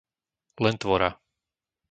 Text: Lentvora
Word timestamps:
Lentvora 0.63 1.09